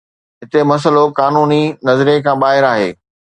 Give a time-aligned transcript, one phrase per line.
[0.41, 2.89] هتي مسئلو قانوني نظريي کان ٻاهر آهي